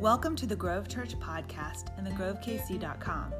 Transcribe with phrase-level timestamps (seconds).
[0.00, 3.34] Welcome to the Grove Church podcast and thegrovekc.com.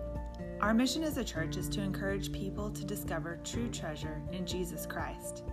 [0.61, 4.85] Our mission as a church is to encourage people to discover true treasure in Jesus
[4.85, 5.45] Christ.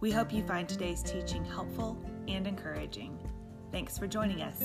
[0.00, 3.18] We hope you find today's teaching helpful and encouraging.
[3.72, 4.62] Thanks for joining us.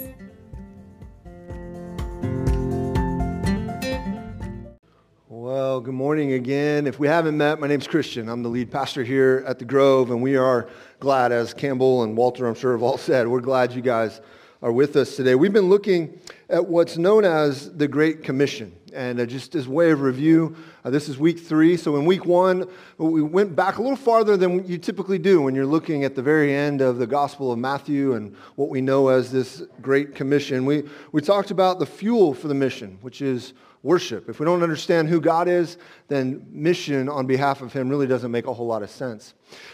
[5.27, 6.87] Well, good morning again.
[6.87, 8.29] If we haven't met, my name's Christian.
[8.29, 10.69] I'm the lead pastor here at the Grove, and we are
[11.01, 14.21] glad, as Campbell and Walter, I'm sure, have all said, we're glad you guys
[14.63, 15.35] are with us today.
[15.35, 18.73] We've been looking at what's known as the Great Commission.
[18.93, 20.55] And uh, just as way of review,
[20.85, 21.75] uh, this is week three.
[21.75, 25.53] So in week one, we went back a little farther than you typically do when
[25.53, 29.09] you're looking at the very end of the Gospel of Matthew and what we know
[29.09, 30.65] as this Great Commission.
[30.65, 34.29] We, we talked about the fuel for the mission, which is worship.
[34.29, 35.77] If we don't understand who God is,
[36.07, 39.33] then mission on behalf of Him really doesn't make a whole lot of sense.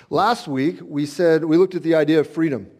[0.09, 2.71] Last week, we said, we looked at the idea of freedom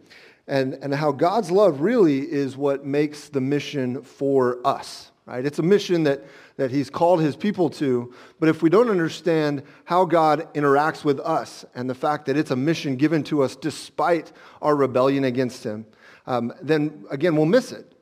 [0.50, 5.12] and, and how God's love really is what makes the mission for us.
[5.24, 5.46] Right?
[5.46, 6.24] It's a mission that,
[6.56, 11.20] that He's called His people to, but if we don't understand how God interacts with
[11.20, 15.62] us and the fact that it's a mission given to us despite our rebellion against
[15.62, 15.86] Him,
[16.26, 17.92] um, then again, we'll miss it.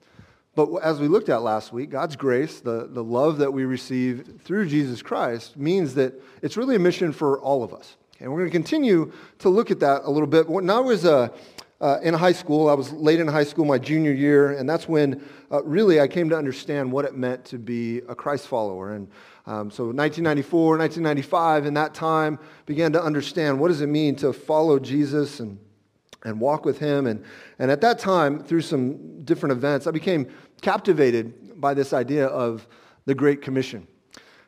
[0.55, 4.41] But as we looked at last week, God's grace, the, the love that we receive
[4.43, 7.99] through Jesus Christ, means that it's really a mission for all of us.
[8.21, 10.49] And we're going to continue to look at that a little bit.
[10.49, 11.05] When I was
[11.81, 14.89] uh, in high school, I was late in high school, my junior year, and that's
[14.89, 18.95] when uh, really I came to understand what it meant to be a Christ follower.
[18.95, 19.09] And
[19.47, 24.33] um, so 1994, 1995, in that time, began to understand what does it mean to
[24.33, 25.59] follow Jesus and,
[26.25, 27.07] and walk with him.
[27.07, 27.25] And,
[27.61, 30.29] and at that time, through some different events, I became
[30.61, 32.67] captivated by this idea of
[33.05, 33.87] the Great Commission.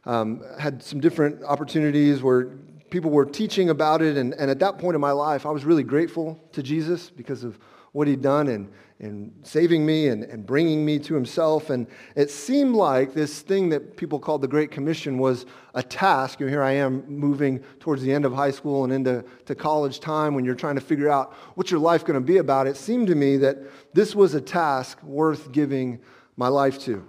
[0.04, 2.50] Um, had some different opportunities where
[2.90, 4.16] people were teaching about it.
[4.16, 7.44] And, and at that point in my life, I was really grateful to Jesus because
[7.44, 7.58] of
[7.92, 11.70] what he'd done and, and saving me and, and bringing me to himself.
[11.70, 16.40] And it seemed like this thing that people called the Great Commission was a task.
[16.40, 19.98] And here I am moving towards the end of high school and into to college
[19.98, 22.66] time when you're trying to figure out what's your life going to be about.
[22.66, 23.58] It seemed to me that
[23.92, 26.00] this was a task worth giving
[26.36, 27.04] my life to.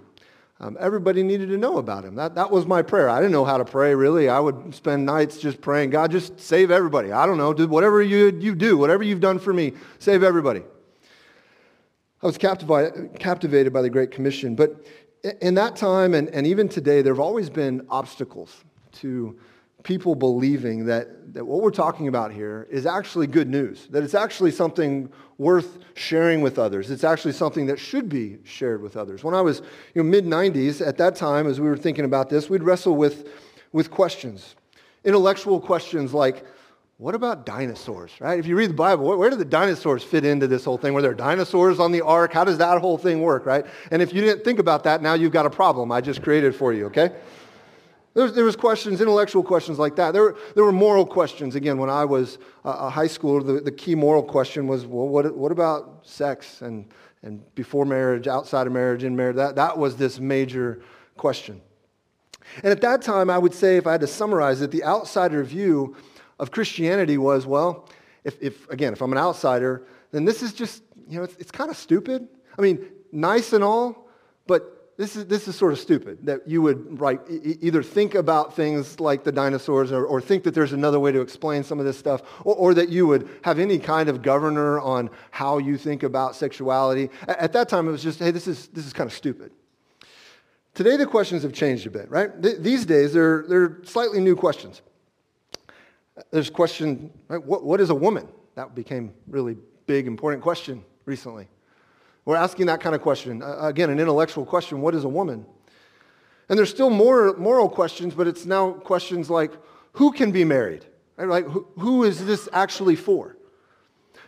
[0.62, 2.14] Um, everybody needed to know about him.
[2.14, 3.08] That, that was my prayer.
[3.08, 4.28] I didn't know how to pray, really.
[4.28, 7.10] I would spend nights just praying, God, just save everybody.
[7.10, 10.62] I don't know, do whatever you, you do, whatever you've done for me, save everybody.
[12.22, 14.54] I was captivated, captivated by the Great Commission.
[14.54, 14.86] But
[15.40, 18.62] in that time, and, and even today, there have always been obstacles
[18.92, 19.36] to
[19.82, 24.14] people believing that, that what we're talking about here is actually good news, that it's
[24.14, 26.90] actually something worth sharing with others.
[26.90, 29.24] It's actually something that should be shared with others.
[29.24, 29.62] When I was
[29.94, 32.96] you know, mid 90s, at that time, as we were thinking about this, we'd wrestle
[32.96, 33.28] with,
[33.72, 34.54] with questions,
[35.04, 36.44] intellectual questions like,
[36.98, 38.38] what about dinosaurs, right?
[38.38, 40.94] If you read the Bible, where do the dinosaurs fit into this whole thing?
[40.94, 42.32] Were there dinosaurs on the ark?
[42.32, 43.66] How does that whole thing work, right?
[43.90, 46.54] And if you didn't think about that, now you've got a problem I just created
[46.54, 47.10] for you, okay?
[48.14, 50.12] There was, there was questions, intellectual questions like that.
[50.12, 51.54] There were, there were moral questions.
[51.54, 55.08] Again, when I was uh, a high schooler, the, the key moral question was, well,
[55.08, 59.36] what, what about sex and, and before marriage, outside of marriage, in marriage?
[59.36, 60.82] That, that was this major
[61.16, 61.62] question.
[62.56, 65.42] And at that time, I would say, if I had to summarize it, the outsider
[65.42, 65.96] view
[66.38, 67.88] of Christianity was, well,
[68.24, 71.50] if, if again, if I'm an outsider, then this is just, you know, it's, it's
[71.50, 72.28] kind of stupid.
[72.58, 74.08] I mean, nice and all,
[74.46, 78.14] but this is, this is sort of stupid that you would right, e- either think
[78.14, 81.78] about things like the dinosaurs or, or, think that there's another way to explain some
[81.78, 85.58] of this stuff, or, or, that you would have any kind of governor on how
[85.58, 87.08] you think about sexuality.
[87.26, 89.50] At, at that time, it was just, hey, this is, this is kind of stupid.
[90.74, 92.42] Today, the questions have changed a bit, right?
[92.42, 94.82] Th- these days, they're, they're slightly new questions.
[96.30, 98.28] There's question, right, what, what is a woman?
[98.54, 101.48] That became really big, important question recently.
[102.24, 103.42] We're asking that kind of question.
[103.42, 105.44] Uh, again, an intellectual question what is a woman?
[106.48, 109.52] And there's still more moral questions, but it's now questions like
[109.92, 110.84] who can be married?
[111.16, 111.28] Right?
[111.28, 113.36] Like, who, is this actually for?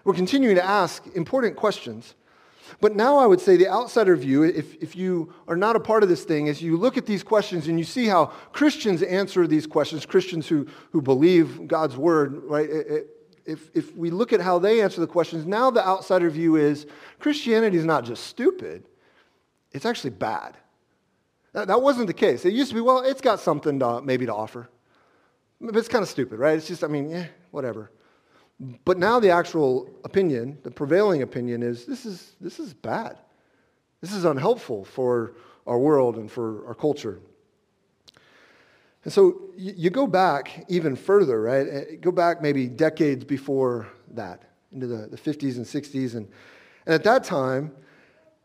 [0.04, 2.14] We're continuing to ask important questions.
[2.80, 6.02] But now I would say the outsider view, if, if you are not a part
[6.02, 9.46] of this thing, is you look at these questions and you see how Christians answer
[9.46, 12.68] these questions, Christians who, who believe God's word, right?
[12.68, 13.06] It, it,
[13.46, 16.86] if, if we look at how they answer the questions, now the outsider view is
[17.18, 18.84] Christianity is not just stupid,
[19.72, 20.56] it's actually bad.
[21.52, 22.44] That, that wasn't the case.
[22.44, 24.68] It used to be, well, it's got something to, maybe to offer.
[25.60, 26.56] But it's kind of stupid, right?
[26.56, 27.90] It's just, I mean, yeah, whatever.
[28.84, 33.18] But now the actual opinion, the prevailing opinion is this is, this is bad.
[34.00, 35.34] This is unhelpful for
[35.66, 37.20] our world and for our culture.
[39.04, 41.66] And so you go back even further, right?
[41.68, 44.42] Eh, go back maybe decades before that,
[44.72, 46.14] into the, the 50s and 60s.
[46.14, 46.26] And,
[46.86, 47.70] and at that time,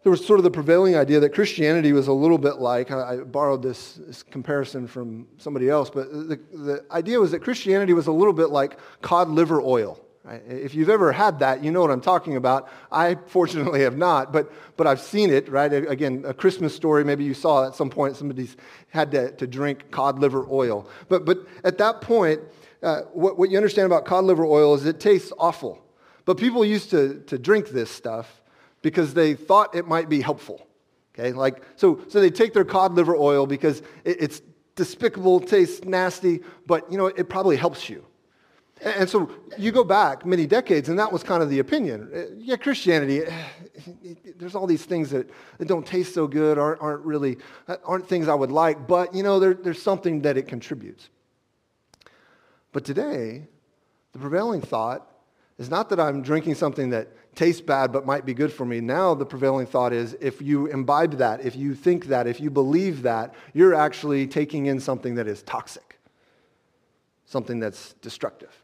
[0.03, 3.17] there was sort of the prevailing idea that Christianity was a little bit like, I,
[3.17, 8.07] borrowed this, this, comparison from somebody else, but the, the idea was that Christianity was
[8.07, 9.99] a little bit like cod liver oil.
[10.47, 12.69] If you've ever had that, you know what I'm talking about.
[12.91, 15.71] I fortunately have not, but, but I've seen it, right?
[15.73, 18.55] Again, a Christmas story, maybe you saw at some point somebody's
[18.89, 20.87] had to, to drink cod liver oil.
[21.07, 22.41] But, but at that point,
[22.83, 25.83] uh, what, what you understand about cod liver oil is it tastes awful.
[26.25, 28.41] But people used to, to drink this stuff
[28.81, 30.67] because they thought it might be helpful.
[31.13, 34.41] Okay, like, so, so they take their cod liver oil because it, it's
[34.75, 38.05] despicable, tastes nasty, but you know, it probably helps you.
[38.81, 42.09] And so you go back many decades, and that was kind of the opinion.
[42.15, 43.31] Uh, yeah, Christianity, uh,
[44.37, 47.37] there's all these things that, that don't taste so good, aren't, aren't really,
[47.67, 51.09] uh, aren't things I would like, but you know, there, there's something that it contributes.
[52.71, 53.47] But today,
[54.13, 55.11] the prevailing thought
[55.57, 58.79] is not that I'm drinking something that tastes bad but might be good for me.
[58.79, 62.49] Now, the prevailing thought is if you imbibe that, if you think that, if you
[62.49, 65.99] believe that, you're actually taking in something that is toxic,
[67.25, 68.55] something that's destructive.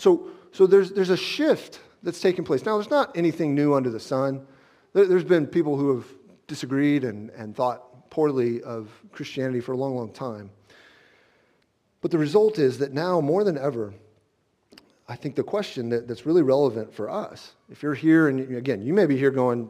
[0.00, 2.64] So, so there's, there's a shift that's taking place.
[2.64, 4.46] Now, there's not anything new under the sun.
[4.94, 6.06] There, there's been people who have
[6.46, 10.50] disagreed and, and thought poorly of Christianity for a long, long time.
[12.00, 13.92] But the result is that now, more than ever,
[15.06, 18.80] I think the question that, that's really relevant for us, if you're here, and again,
[18.80, 19.68] you may be here going,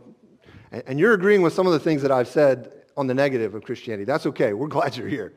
[0.70, 3.56] and, and you're agreeing with some of the things that I've said on the negative
[3.56, 4.04] of Christianity.
[4.04, 4.52] That's okay.
[4.52, 5.32] We're glad you're here,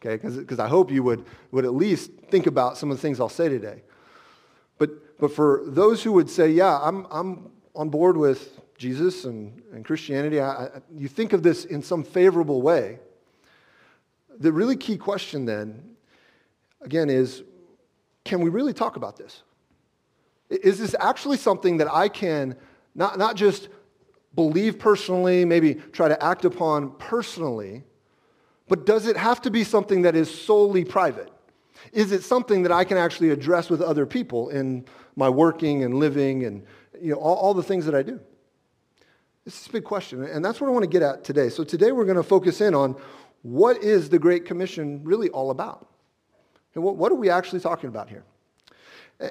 [0.00, 0.16] okay?
[0.16, 3.28] Because I hope you would, would at least think about some of the things I'll
[3.28, 3.82] say today.
[5.18, 9.84] But, for those who would say, yeah, I'm, I'm on board with Jesus and, and
[9.84, 13.00] Christianity, I, I, you think of this in some favorable way.
[14.38, 15.96] The really key question then,
[16.80, 17.42] again, is
[18.24, 19.42] can we really talk about this?
[20.50, 22.56] Is this actually something that I can
[22.94, 23.68] not, not just
[24.34, 27.84] believe personally, maybe try to act upon personally,
[28.68, 31.30] but does it have to be something that is solely private?
[31.92, 34.84] Is it something that I can actually address with other people in
[35.18, 36.64] my working and living and
[37.00, 38.20] you know, all, all the things that I do?
[39.44, 41.48] This is a big question, and that's what I want to get at today.
[41.48, 42.96] So today we're going to focus in on
[43.42, 45.88] what is the Great Commission really all about?
[46.74, 48.24] And what, what are we actually talking about here?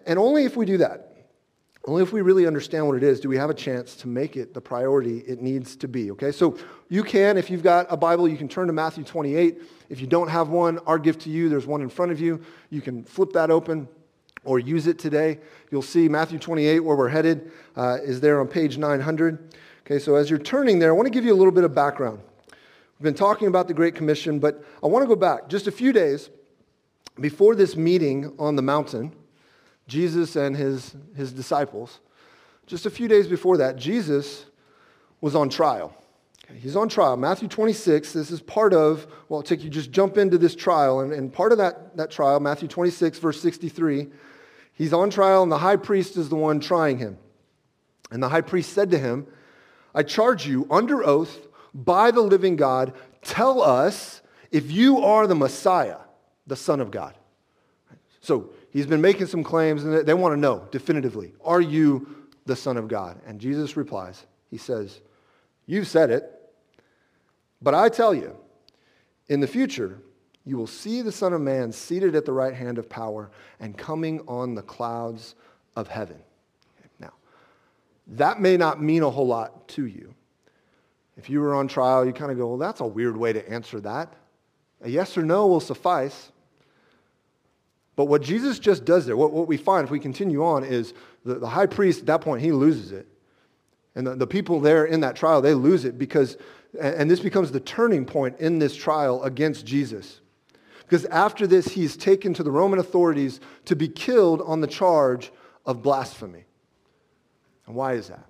[0.05, 1.15] And only if we do that,
[1.85, 4.35] only if we really understand what it is, do we have a chance to make
[4.35, 6.11] it the priority it needs to be.
[6.11, 6.57] Okay, so
[6.89, 9.61] you can, if you've got a Bible, you can turn to Matthew 28.
[9.89, 12.41] If you don't have one, our gift to you, there's one in front of you.
[12.69, 13.87] You can flip that open
[14.47, 15.39] or use it today.
[15.71, 19.53] You'll see Matthew 28, where we're headed, uh, is there on page 900.
[19.85, 21.75] Okay, so as you're turning there, I want to give you a little bit of
[21.75, 22.19] background.
[22.97, 25.71] We've been talking about the Great Commission, but I want to go back just a
[25.71, 26.29] few days
[27.19, 29.13] before this meeting on the mountain
[29.87, 31.99] Jesus and his, his disciples.
[32.65, 34.45] Just a few days before that, Jesus
[35.21, 35.93] was on trial.
[36.49, 37.17] Okay, he's on trial.
[37.17, 41.01] Matthew 26, this is part of, well, I'll take you just jump into this trial.
[41.01, 44.07] And, and part of that, that trial, Matthew 26, verse 63,
[44.77, 47.17] he's on trial, and the high priest is the one trying him.
[48.11, 49.27] And the high priest said to him,
[49.93, 54.21] I charge you under oath by the living God, tell us
[54.51, 55.97] if you are the Messiah,
[56.45, 57.15] the Son of God.
[58.21, 62.07] So he's been making some claims, and they want to know definitively Are you
[62.45, 63.19] the Son of God?
[63.25, 65.01] And Jesus replies, He says,
[65.65, 66.31] You've said it,
[67.61, 68.35] but I tell you,
[69.27, 69.99] in the future,
[70.47, 73.77] you will see the Son of Man seated at the right hand of power and
[73.77, 75.35] coming on the clouds
[75.75, 76.17] of heaven.
[77.01, 77.11] Now,
[78.07, 80.13] that may not mean a whole lot to you.
[81.17, 83.49] If you were on trial, you kind of go, well, that's a weird way to
[83.49, 84.13] answer that.
[84.83, 86.31] A yes or no will suffice.
[87.97, 90.93] But what Jesus just does there, what, what we find if we continue on, is
[91.25, 93.05] the, the high priest at that point, he loses it.
[93.95, 96.37] And the, the people there in that trial, they lose it because,
[96.79, 100.21] and this becomes the turning point in this trial against Jesus.
[100.87, 105.31] Because after this, he's taken to the Roman authorities to be killed on the charge
[105.65, 106.45] of blasphemy.
[107.65, 108.25] And why is that?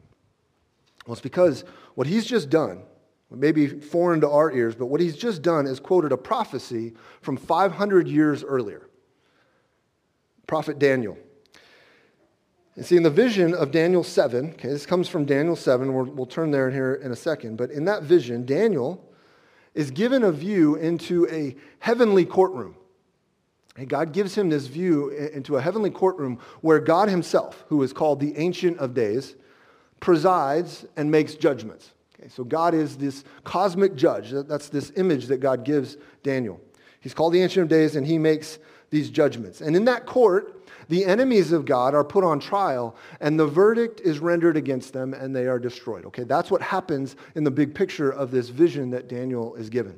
[1.05, 2.81] Well, it's because what he's just done,
[3.29, 7.37] maybe foreign to our ears, but what he's just done is quoted a prophecy from
[7.37, 8.87] 500 years earlier
[10.47, 11.17] prophet Daniel.
[12.75, 16.05] And see, in the vision of Daniel 7, okay, this comes from Daniel 7, we'll,
[16.05, 19.03] we'll turn there in here in a second, but in that vision, Daniel
[19.77, 22.75] is given a view into a heavenly courtroom.
[23.75, 27.93] And God gives him this view into a heavenly courtroom where God himself, who is
[27.93, 29.35] called the Ancient of Days,
[29.99, 31.91] presides and makes judgments.
[32.19, 34.31] Okay, so God is this cosmic judge.
[34.31, 36.59] That's this image that God gives Daniel.
[36.99, 38.57] He's called the Ancient of Days, and he makes
[38.89, 39.61] these judgments.
[39.61, 40.56] And in that court,
[40.89, 45.13] the enemies of God are put on trial, and the verdict is rendered against them,
[45.13, 46.05] and they are destroyed.
[46.05, 49.97] Okay, that's what happens in the big picture of this vision that Daniel is given.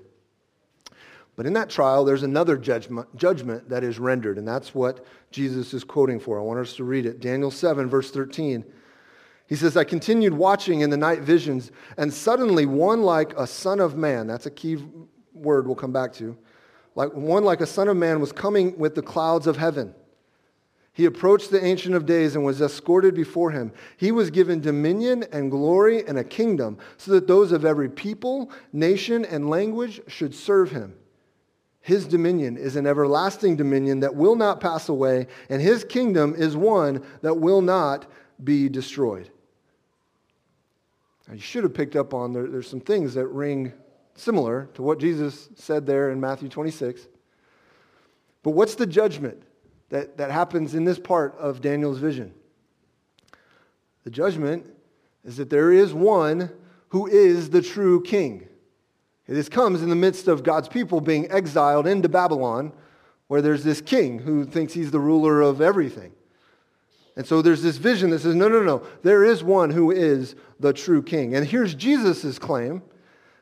[1.35, 5.73] But in that trial, there's another judgment, judgment that is rendered, and that's what Jesus
[5.73, 6.37] is quoting for.
[6.37, 7.21] I want us to read it.
[7.21, 8.65] Daniel 7, verse 13.
[9.47, 13.79] He says, I continued watching in the night visions, and suddenly one like a son
[13.79, 14.83] of man, that's a key
[15.33, 16.37] word we'll come back to,
[16.95, 19.95] like one like a son of man was coming with the clouds of heaven.
[20.93, 23.71] He approached the Ancient of Days and was escorted before him.
[23.95, 28.51] He was given dominion and glory and a kingdom, so that those of every people,
[28.73, 30.95] nation, and language should serve him.
[31.81, 36.57] His dominion is an everlasting dominion that will not pass away, and his kingdom is
[36.57, 38.05] one that will not
[38.43, 39.31] be destroyed.
[41.27, 43.71] Now, you should have picked up on there, there's some things that ring
[44.15, 47.07] similar to what Jesus said there in Matthew 26.
[48.43, 49.41] But what's the judgment
[49.89, 52.33] that, that happens in this part of Daniel's vision?
[54.03, 54.65] The judgment
[55.23, 56.51] is that there is one
[56.89, 58.47] who is the true king.
[59.27, 62.73] This comes in the midst of God's people being exiled into Babylon,
[63.27, 66.13] where there's this king who thinks he's the ruler of everything.
[67.15, 70.35] And so there's this vision that says, no, no, no, there is one who is
[70.59, 71.35] the true king.
[71.35, 72.81] And here's Jesus' claim.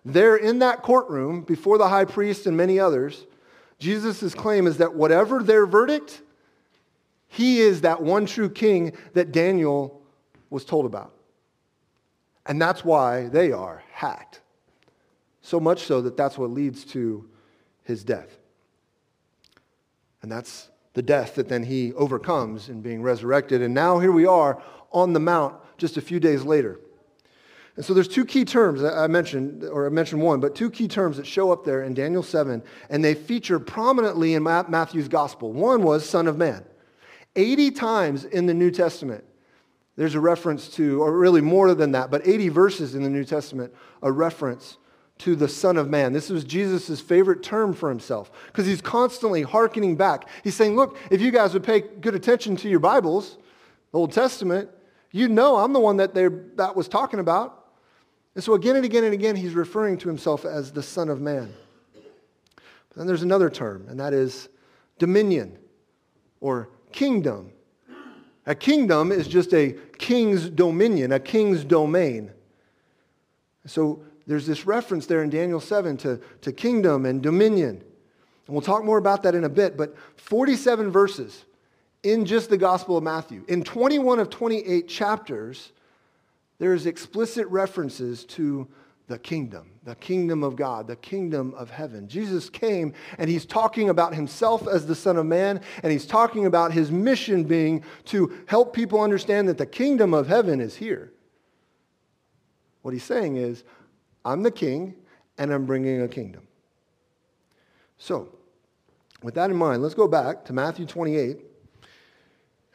[0.04, 3.26] There in that courtroom, before the high priest and many others,
[3.80, 6.22] Jesus' claim is that whatever their verdict,
[7.28, 10.02] he is that one true king that Daniel
[10.50, 11.14] was told about.
[12.46, 14.42] And that's why they are hacked.
[15.42, 17.30] So much so that that's what leads to
[17.84, 18.38] his death.
[20.22, 23.62] And that's the death that then he overcomes in being resurrected.
[23.62, 26.80] And now here we are on the Mount just a few days later.
[27.76, 30.88] And so there's two key terms I mentioned, or I mentioned one, but two key
[30.88, 35.54] terms that show up there in Daniel 7, and they feature prominently in Matthew's gospel.
[35.54, 36.66] One was Son of Man.
[37.38, 39.24] 80 times in the New Testament,
[39.96, 43.24] there's a reference to, or really more than that, but 80 verses in the New
[43.24, 44.78] Testament, a reference
[45.20, 46.14] to the Son of Man.
[46.14, 50.28] This was Jesus' favorite term for himself because he's constantly hearkening back.
[50.44, 53.38] He's saying, Look, if you guys would pay good attention to your Bibles,
[53.94, 54.70] Old Testament,
[55.12, 57.66] you know I'm the one that that was talking about.
[58.36, 61.20] And so again and again and again, he's referring to himself as the Son of
[61.20, 61.52] Man.
[62.56, 64.50] But then there's another term, and that is
[65.00, 65.58] dominion
[66.40, 67.52] or kingdom.
[68.46, 72.32] A kingdom is just a king's dominion, a king's domain.
[73.66, 77.84] So there's this reference there in Daniel 7 to, to kingdom and dominion.
[78.48, 81.46] And we'll talk more about that in a bit, but 47 verses
[82.04, 83.44] in just the Gospel of Matthew.
[83.50, 85.74] In 21 of 28 chapters,
[86.60, 88.68] there's explicit references to
[89.08, 92.10] the kingdom, the kingdom of God, the kingdom of heaven.
[92.10, 96.46] Jesus came and he's talking about himself as the Son of Man, and he's talking
[96.46, 101.14] about his mission being to help people understand that the kingdom of heaven is here.
[102.82, 103.64] What he's saying is,
[104.26, 104.94] I'm the king,
[105.38, 106.46] and I'm bringing a kingdom.
[107.98, 108.28] So,
[109.24, 111.40] with that in mind, let's go back to Matthew 28, and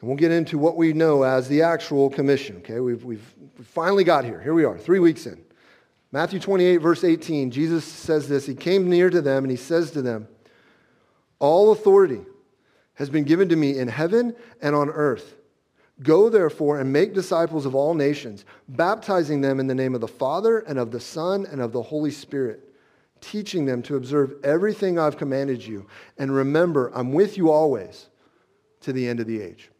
[0.01, 2.57] we'll get into what we know as the actual commission.
[2.57, 4.41] Okay, we've, we've, we finally got here.
[4.41, 5.43] Here we are, three weeks in.
[6.13, 8.45] Matthew 28, verse 18, Jesus says this.
[8.45, 10.27] He came near to them, and he says to them,
[11.39, 12.21] All authority
[12.93, 15.33] has been given to me in heaven and on earth.
[16.03, 20.07] Go therefore and make disciples of all nations, baptizing them in the name of the
[20.07, 22.61] Father and of the Son and of the Holy Spirit,
[23.19, 25.87] teaching them to observe everything I've commanded you.
[26.19, 28.07] And remember, I'm with you always
[28.81, 29.71] to the end of the age.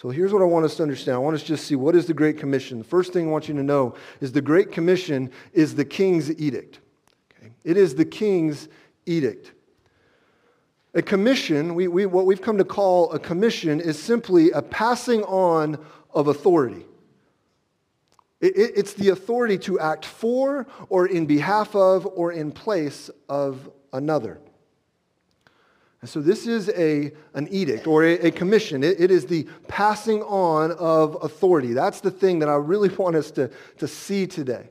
[0.00, 1.16] So here's what I want us to understand.
[1.16, 2.78] I want us to just see what is the Great Commission.
[2.78, 6.30] The first thing I want you to know is the Great Commission is the king's
[6.40, 6.80] edict.
[7.36, 7.52] Okay?
[7.64, 8.70] It is the king's
[9.04, 9.52] edict.
[10.94, 15.22] A commission, we, we, what we've come to call a commission, is simply a passing
[15.24, 15.76] on
[16.14, 16.86] of authority.
[18.40, 23.10] It, it, it's the authority to act for or in behalf of or in place
[23.28, 24.40] of another.
[26.00, 28.82] And so this is a, an edict or a, a commission.
[28.82, 31.74] It, it is the passing on of authority.
[31.74, 34.70] That's the thing that I really want us to, to see today.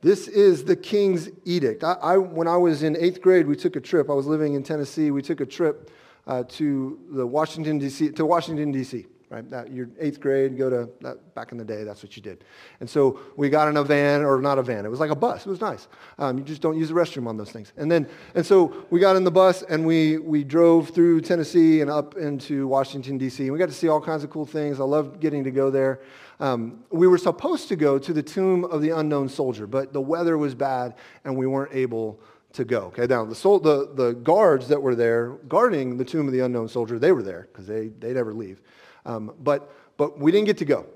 [0.00, 1.82] This is the king's edict.
[1.82, 4.08] I, I, when I was in eighth grade, we took a trip.
[4.08, 5.10] I was living in Tennessee.
[5.10, 5.90] We took a trip
[6.26, 8.12] uh, to the Washington D.C.
[8.12, 9.06] to Washington D.C.
[9.30, 11.84] Right, that, your eighth grade, go to that, back in the day.
[11.84, 12.44] That's what you did.
[12.80, 14.86] And so we got in a van, or not a van.
[14.86, 15.44] It was like a bus.
[15.44, 15.86] It was nice.
[16.18, 17.74] Um, you just don't use the restroom on those things.
[17.76, 21.82] And then, and so we got in the bus and we we drove through Tennessee
[21.82, 23.42] and up into Washington D.C.
[23.42, 24.80] And we got to see all kinds of cool things.
[24.80, 26.00] I loved getting to go there.
[26.40, 30.00] Um, we were supposed to go to the tomb of the unknown soldier, but the
[30.00, 30.94] weather was bad
[31.24, 32.18] and we weren't able
[32.54, 32.84] to go.
[32.86, 36.40] Okay, now the, sol- the, the guards that were there guarding the tomb of the
[36.40, 38.62] unknown soldier, they were there because they, they never leave.
[39.08, 40.86] Um, but, but we didn't get to go.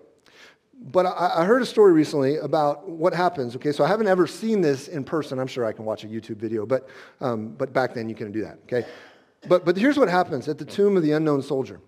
[0.74, 3.56] But I, I heard a story recently about what happens.
[3.56, 5.38] Okay, so I haven't ever seen this in person.
[5.38, 6.88] I'm sure I can watch a YouTube video, but,
[7.20, 8.58] um, but back then you couldn't do that.
[8.64, 8.86] Okay,
[9.48, 11.80] but, but here's what happens at the tomb of the unknown soldier.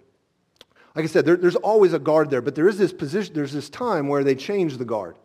[0.97, 3.53] Like I said, there, there's always a guard there, but there is this position, there's
[3.53, 5.17] this time where they change the guard.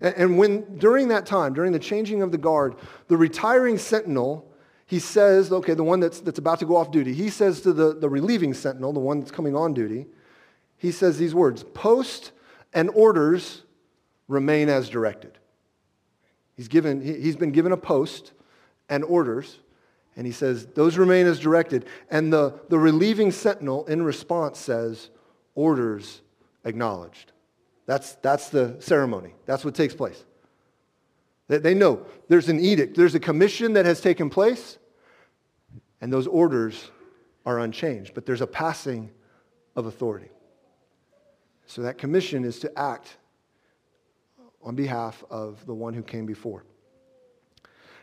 [0.00, 2.76] And, and when, during that time, during the changing of the guard,
[3.08, 4.49] the retiring sentinel,
[4.90, 7.72] he says, okay, the one that's, that's about to go off duty, he says to
[7.72, 10.06] the, the relieving sentinel, the one that's coming on duty,
[10.78, 12.32] he says these words, post
[12.74, 13.62] and orders
[14.26, 15.38] remain as directed.
[16.56, 18.32] He's, given, he, he's been given a post
[18.88, 19.60] and orders,
[20.16, 21.86] and he says, Those remain as directed.
[22.10, 25.10] And the, the relieving sentinel in response says,
[25.54, 26.20] Orders
[26.64, 27.30] acknowledged.
[27.86, 29.34] That's, that's the ceremony.
[29.46, 30.24] That's what takes place.
[31.46, 34.78] They, they know there's an edict, there's a commission that has taken place,
[36.00, 36.90] and those orders
[37.46, 38.14] are unchanged.
[38.14, 39.10] But there's a passing
[39.76, 40.30] of authority.
[41.66, 43.16] So that commission is to act
[44.62, 46.64] on behalf of the one who came before.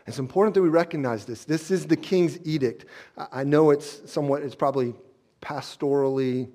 [0.07, 1.43] It's important that we recognize this.
[1.43, 2.85] This is the king's edict.
[3.17, 4.93] I know it's somewhat, it's probably
[5.41, 6.49] pastorally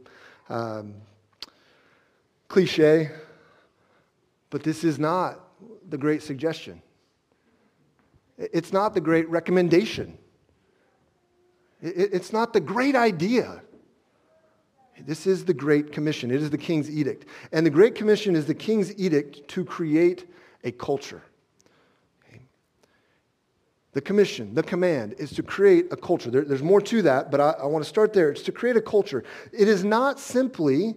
[0.48, 0.94] um,
[2.48, 3.10] cliche,
[4.48, 5.40] but this is not
[5.88, 6.80] the great suggestion.
[8.38, 10.16] It's not the great recommendation.
[11.82, 13.60] It's not the great idea.
[15.00, 16.30] This is the Great Commission.
[16.30, 17.26] It is the King's edict.
[17.50, 20.30] And the Great Commission is the King's edict to create
[20.62, 21.22] a culture.
[23.94, 26.30] The commission, the command is to create a culture.
[26.30, 28.30] There, there's more to that, but I, I want to start there.
[28.30, 29.22] It's to create a culture.
[29.52, 30.94] It is not simply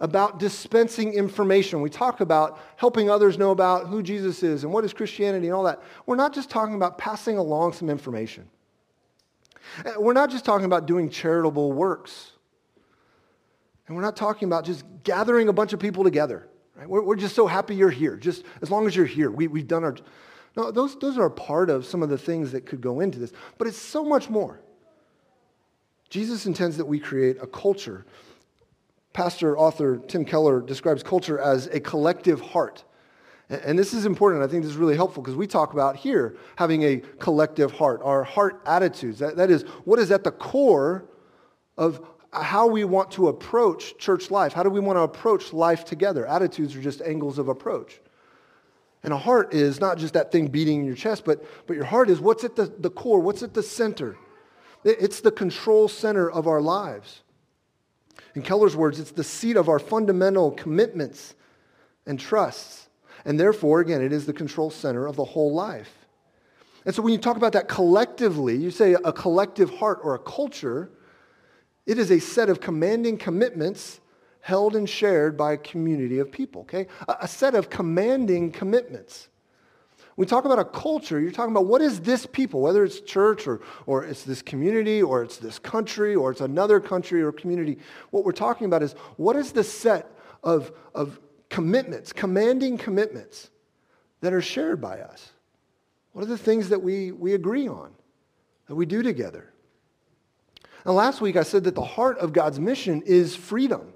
[0.00, 1.80] about dispensing information.
[1.80, 5.54] We talk about helping others know about who Jesus is and what is Christianity and
[5.54, 5.82] all that.
[6.06, 8.48] We're not just talking about passing along some information.
[9.84, 12.32] Uh, we're not just talking about doing charitable works.
[13.86, 16.48] And we're not talking about just gathering a bunch of people together.
[16.76, 16.88] Right?
[16.88, 18.16] We're, we're just so happy you're here.
[18.16, 19.96] Just as long as you're here, we, we've done our.
[20.56, 23.32] No, those, those are part of some of the things that could go into this.
[23.58, 24.60] But it's so much more.
[26.08, 28.04] Jesus intends that we create a culture.
[29.12, 32.84] Pastor, author Tim Keller describes culture as a collective heart.
[33.50, 34.44] And this is important.
[34.44, 38.00] I think this is really helpful because we talk about here having a collective heart,
[38.04, 39.18] our heart attitudes.
[39.18, 41.04] That, that is, what is at the core
[41.76, 42.00] of
[42.32, 44.52] how we want to approach church life?
[44.52, 46.24] How do we want to approach life together?
[46.28, 48.00] Attitudes are just angles of approach.
[49.02, 51.86] And a heart is not just that thing beating in your chest, but, but your
[51.86, 54.16] heart is what's at the, the core, what's at the center.
[54.84, 57.22] It's the control center of our lives.
[58.36, 61.34] In Keller's words, it's the seat of our fundamental commitments
[62.06, 62.89] and trusts.
[63.24, 66.06] And therefore, again, it is the control center of the whole life.
[66.84, 70.18] And so when you talk about that collectively, you say a collective heart or a
[70.18, 70.90] culture,
[71.86, 74.00] it is a set of commanding commitments
[74.40, 76.86] held and shared by a community of people, okay?
[77.08, 79.28] A, set of commanding commitments.
[80.14, 83.00] When we talk about a culture, you're talking about what is this people, whether it's
[83.00, 87.32] church or, or it's this community or it's this country or it's another country or
[87.32, 87.78] community.
[88.10, 90.10] What we're talking about is what is the set
[90.42, 93.50] of, of commitments, commanding commitments
[94.22, 95.30] that are shared by us?
[96.12, 97.92] What are the things that we, we agree on,
[98.68, 99.52] that we do together?
[100.84, 103.92] And last week I said that the heart of God's mission is freedom.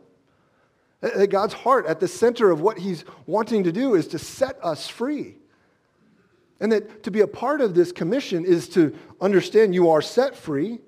[1.00, 4.58] That God's heart at the center of what he's wanting to do is to set
[4.62, 5.36] us free.
[6.60, 10.36] And that to be a part of this commission is to understand you are set
[10.36, 10.78] free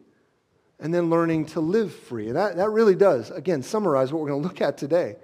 [0.79, 2.29] and then learning to live free.
[2.29, 5.17] And that, that really does, again, summarize what we're going to look at today.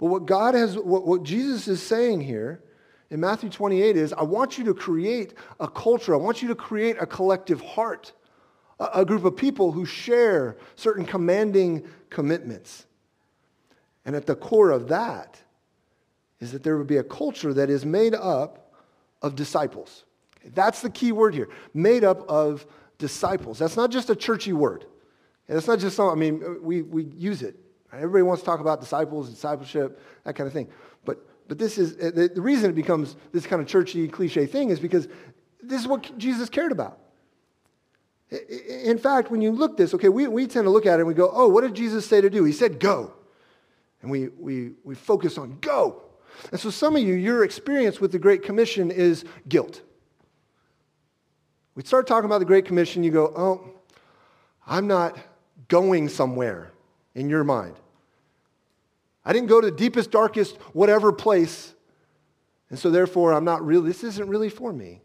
[0.00, 2.62] But what God has, what, what Jesus is saying here
[3.10, 6.14] in Matthew 28 is, I want you to create a culture.
[6.14, 8.14] I want you to create a collective heart,
[8.80, 12.86] a, a group of people who share certain commanding commitments.
[14.06, 15.38] And at the core of that
[16.40, 18.72] is that there would be a culture that is made up
[19.20, 20.04] of disciples.
[20.54, 22.64] That's the key word here made up of
[22.96, 23.58] disciples.
[23.58, 24.86] That's not just a churchy word.
[25.46, 27.56] That's not just something, I mean, we, we use it.
[27.92, 30.68] Everybody wants to talk about disciples, discipleship, that kind of thing.
[31.04, 34.46] But, but this is, eh, the, the reason it becomes this kind of churchy, cliche
[34.46, 35.08] thing is because
[35.62, 36.98] this is what Jesus cared about.
[38.30, 41.06] In fact, when you look this, okay, we, we tend to look at it and
[41.08, 42.44] we go, oh, what did Jesus say to do?
[42.44, 43.12] He said, go.
[44.02, 46.02] And we, we, we focus on go.
[46.52, 49.82] And so some of you, your experience with the Great Commission is guilt.
[51.74, 53.68] We start talking about the Great Commission, you go, oh,
[54.66, 55.18] I'm not
[55.68, 56.70] going somewhere
[57.14, 57.76] in your mind.
[59.24, 61.74] I didn't go to the deepest, darkest, whatever place.
[62.70, 65.00] And so therefore, I'm not really, this isn't really for me.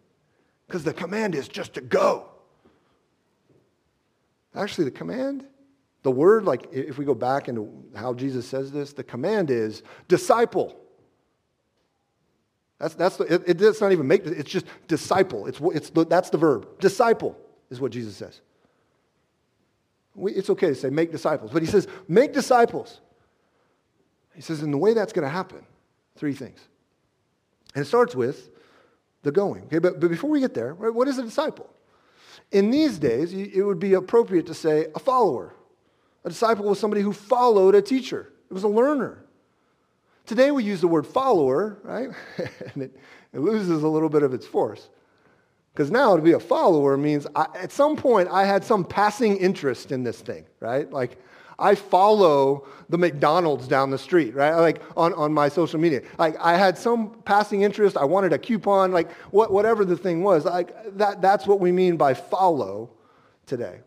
[0.68, 2.28] because the command is just to go.
[4.56, 5.46] Actually, the command,
[6.04, 9.84] the word, like if we go back into how Jesus says this, the command is
[10.08, 10.76] disciple.
[12.80, 15.48] That's, that's the, it, it, it's not even make, it's just disciple.
[15.48, 16.80] It's, it's the, that's the verb.
[16.80, 17.38] Disciple
[17.70, 18.42] is what Jesus says.
[20.16, 23.02] We, it's okay to say make disciples, but he says make disciples.
[24.36, 25.66] He says, in the way that's going to happen,
[26.18, 26.60] three things.
[27.74, 28.50] And it starts with
[29.24, 29.64] the going.
[29.64, 31.70] Okay, but, but before we get there, right, what is a disciple?
[32.52, 35.56] In these days, it would be appropriate to say a follower.
[36.26, 39.22] A disciple was somebody who followed a teacher, it was a learner.
[40.26, 42.10] Today we use the word follower, right?
[42.74, 43.00] and it,
[43.32, 44.90] it, loses a little bit of its force.
[45.76, 49.36] Because now to be a follower means I, at some point I had some passing
[49.36, 50.90] interest in this thing, right?
[50.90, 51.22] Like
[51.60, 54.56] I follow the McDonald's down the street, right?
[54.56, 56.02] Like on, on my social media.
[56.18, 57.98] Like I had some passing interest.
[57.98, 60.46] I wanted a coupon, like what, whatever the thing was.
[60.46, 62.90] Like that, that's what we mean by follow
[63.46, 63.82] today.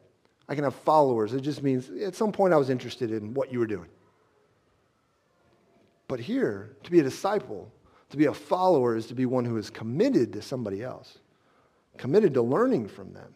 [0.46, 1.33] I can have followers.
[1.33, 3.88] It just means at some point I was interested in what you were doing.
[6.07, 7.72] But here, to be a disciple,
[8.11, 11.18] to be a follower is to be one who is committed to somebody else,
[11.98, 13.34] committed to learning from them.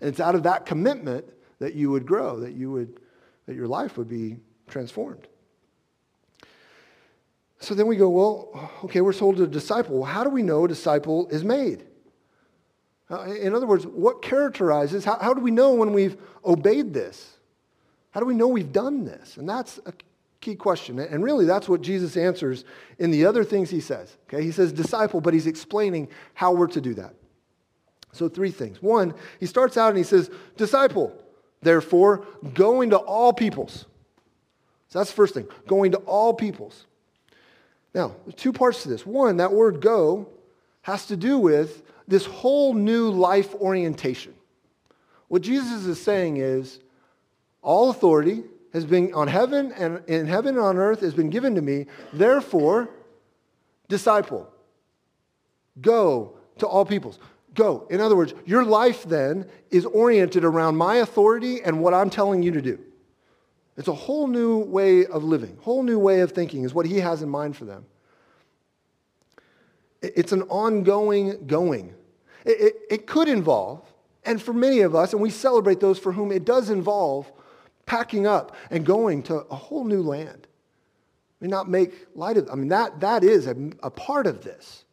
[0.00, 1.24] And it's out of that commitment
[1.58, 3.00] that you would grow, that you would
[3.46, 4.38] that your life would be
[4.68, 5.26] transformed.
[7.60, 9.98] So then we go, well, okay, we're told to disciple.
[9.98, 11.84] Well, how do we know a disciple is made?
[13.10, 17.36] Uh, in other words, what characterizes, how, how do we know when we've obeyed this?
[18.10, 19.36] How do we know we've done this?
[19.36, 19.92] And that's a
[20.40, 20.98] key question.
[20.98, 22.64] And really, that's what Jesus answers
[22.98, 24.16] in the other things he says.
[24.28, 27.14] Okay, he says disciple, but he's explaining how we're to do that.
[28.14, 28.82] So, three things.
[28.82, 31.12] One, he starts out and he says, disciple
[31.64, 33.86] therefore, going to all peoples.
[34.88, 36.86] So that's the first thing, going to all peoples.
[37.94, 39.04] Now, two parts to this.
[39.04, 40.28] One, that word go
[40.82, 44.34] has to do with this whole new life orientation.
[45.28, 46.80] What Jesus is saying is,
[47.62, 51.54] all authority has been on heaven and in heaven and on earth has been given
[51.54, 51.86] to me.
[52.12, 52.90] Therefore,
[53.88, 54.52] disciple,
[55.80, 57.18] go to all peoples.
[57.54, 57.86] Go.
[57.90, 62.42] In other words, your life then is oriented around my authority and what I'm telling
[62.42, 62.78] you to do.
[63.76, 66.98] It's a whole new way of living, whole new way of thinking is what he
[66.98, 67.86] has in mind for them.
[70.02, 71.94] It's an ongoing going.
[72.44, 73.82] It, it, it could involve,
[74.24, 77.32] and for many of us, and we celebrate those for whom it does involve,
[77.86, 80.46] packing up and going to a whole new land.
[81.44, 84.84] Mean, not make light of, I mean, that, that is a, a part of this.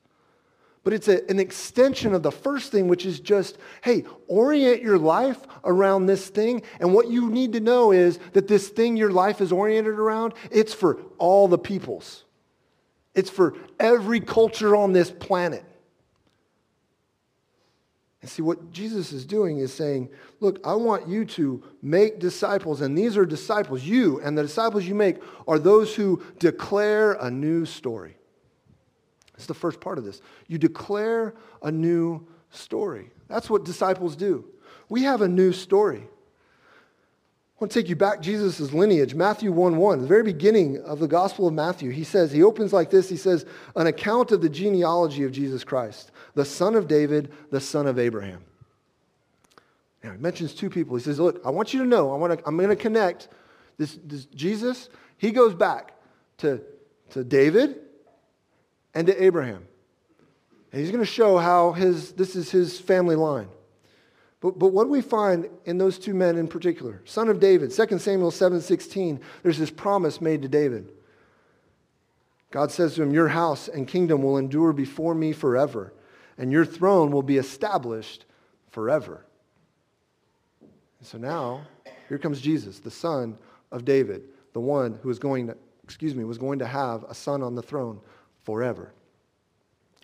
[0.83, 4.97] But it's a, an extension of the first thing, which is just, hey, orient your
[4.97, 6.63] life around this thing.
[6.79, 10.33] And what you need to know is that this thing your life is oriented around,
[10.49, 12.23] it's for all the peoples.
[13.13, 15.63] It's for every culture on this planet.
[18.21, 22.81] And see, what Jesus is doing is saying, look, I want you to make disciples,
[22.81, 23.83] and these are disciples.
[23.83, 25.17] You and the disciples you make
[25.47, 28.17] are those who declare a new story.
[29.41, 30.21] It's the first part of this.
[30.47, 33.09] You declare a new story.
[33.27, 34.45] That's what disciples do.
[34.87, 36.03] We have a new story.
[36.03, 40.99] I want to take you back Jesus' lineage, Matthew 1 1, the very beginning of
[40.99, 41.89] the Gospel of Matthew.
[41.89, 43.09] He says, he opens like this.
[43.09, 47.59] He says, an account of the genealogy of Jesus Christ, the son of David, the
[47.59, 48.43] son of Abraham.
[50.03, 50.95] Now, he mentions two people.
[50.97, 53.27] He says, Look, I want you to know, I want to, I'm going to connect
[53.79, 54.89] this, this Jesus.
[55.17, 55.93] He goes back
[56.37, 56.61] to,
[57.09, 57.79] to David
[58.93, 59.67] and to Abraham.
[60.71, 63.47] And he's going to show how his, this is his family line.
[64.39, 67.01] But, but what do we find in those two men in particular?
[67.05, 70.91] Son of David, 2 Samuel 7:16, there's this promise made to David.
[72.49, 75.93] God says to him, Your house and kingdom will endure before me forever,
[76.37, 78.25] and your throne will be established
[78.69, 79.25] forever.
[80.59, 81.61] And so now,
[82.09, 83.37] here comes Jesus, the son
[83.71, 84.23] of David,
[84.53, 87.55] the one who is going to, excuse me, was going to have a son on
[87.55, 88.01] the throne
[88.43, 88.93] forever.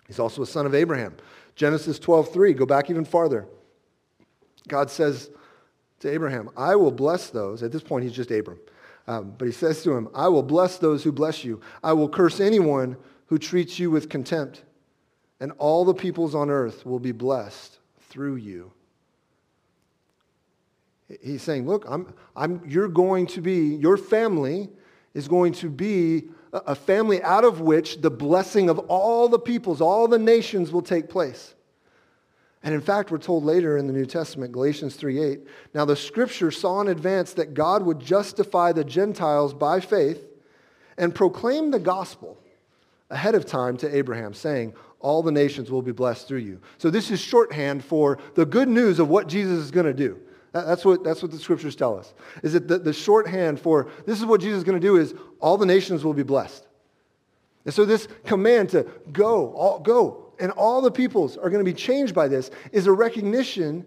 [0.06, 1.14] He's also a son of Abraham.
[1.54, 3.46] Genesis 12:3, go back even farther.
[4.66, 5.30] God says
[6.00, 7.62] to Abraham, I will bless those.
[7.62, 8.58] At this point, he's just Abram.
[9.06, 11.60] Um, but he says to him, I will bless those who bless you.
[11.82, 12.96] I will curse anyone
[13.26, 14.64] who treats you with contempt.
[15.40, 17.78] And all the peoples on earth will be blessed
[18.10, 18.72] through you.
[21.22, 24.68] He's saying, Look, I'm, I'm, you're going to be, your family
[25.14, 29.80] is going to be a family out of which the blessing of all the peoples,
[29.80, 31.54] all the nations will take place.
[32.62, 36.50] And in fact, we're told later in the New Testament, Galatians 3:8, now the scripture
[36.50, 40.26] saw in advance that God would justify the Gentiles by faith
[40.96, 42.36] and proclaim the gospel
[43.10, 46.60] ahead of time to Abraham, saying, All the nations will be blessed through you.
[46.78, 50.18] So this is shorthand for the good news of what Jesus is going to do.
[50.52, 52.14] That's what, that's what the scriptures tell us.
[52.42, 55.14] Is that the, the shorthand for this is what Jesus is going to do is
[55.40, 56.66] all the nations will be blessed.
[57.64, 61.70] And so this command to go, all, go, and all the peoples are going to
[61.70, 63.84] be changed by this is a recognition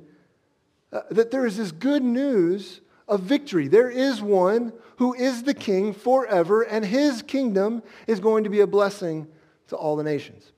[0.94, 3.68] uh, that there is this good news of victory.
[3.68, 8.60] There is one who is the king forever, and his kingdom is going to be
[8.60, 9.28] a blessing
[9.68, 10.52] to all the nations.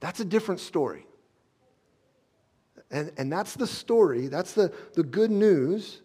[0.00, 1.06] That's a different story.
[2.90, 6.02] And, and that's the story, that's the, the good news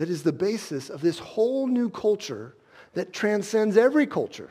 [0.00, 2.56] that is the basis of this whole new culture
[2.94, 4.50] that transcends every culture.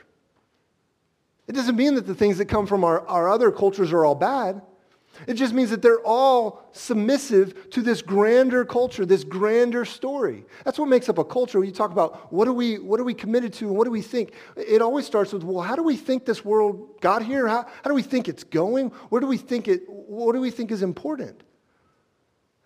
[1.48, 4.14] It doesn't mean that the things that come from our, our other cultures are all
[4.14, 4.62] bad.
[5.26, 10.46] It just means that they're all submissive to this grander culture, this grander story.
[10.66, 11.58] That's what makes up a culture.
[11.58, 13.92] When you talk about what are we, what are we committed to and what do
[13.92, 17.48] we think, it always starts with, well, how do we think this world got here?
[17.48, 18.90] How, how do we think it's going?
[19.10, 21.42] Where do we think it, what do we think is important?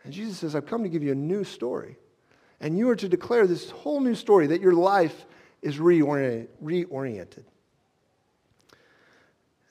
[0.03, 1.95] And Jesus says, I've come to give you a new story.
[2.63, 5.25] And you are to declare this whole new story that your life
[5.61, 6.47] is reoriented.
[6.63, 7.43] reoriented.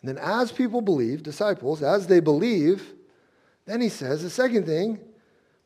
[0.03, 2.93] And then as people believe, disciples, as they believe,
[3.65, 4.99] then he says the second thing,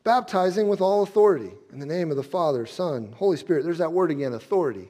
[0.05, 3.65] baptizing with all authority in the name of the Father, Son, Holy Spirit.
[3.65, 4.89] There's that word again, authority.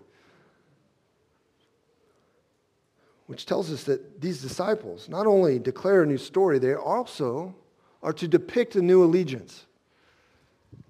[3.25, 7.55] Which tells us that these disciples not only declare a new story, they also
[8.03, 9.66] are to depict a new allegiance.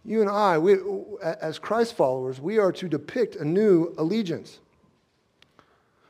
[0.08, 0.78] You and I, we,
[1.22, 4.60] as Christ followers, we are to depict a new allegiance.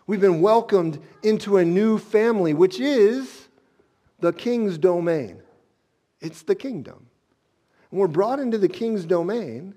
[0.06, 3.48] We've been welcomed into a new family, which is
[4.20, 5.42] the king's domain.
[6.22, 7.08] It's the kingdom.
[7.90, 9.74] And we're brought into the king's domain.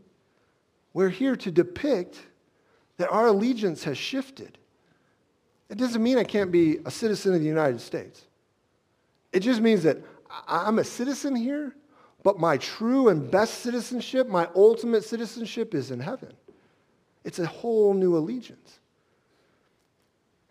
[0.92, 2.18] We're here to depict
[2.98, 4.58] that our allegiance has shifted.
[5.70, 8.26] It doesn't mean I can't be a citizen of the United States.
[9.32, 9.96] It just means that
[10.46, 11.74] I'm a citizen here,
[12.22, 16.32] but my true and best citizenship, my ultimate citizenship is in heaven.
[17.24, 18.80] It's a whole new allegiance.